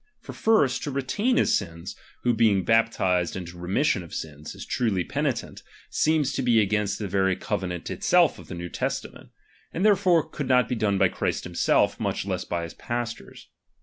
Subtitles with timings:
[0.19, 5.03] For first, to retain his sins, who being baptized into remission of sins, is truly
[5.03, 9.29] penitent, seems to be against the very cove nant itself of the New Testament;
[9.71, 13.49] and therefore could not be done by Christ himself, much less by his pastors.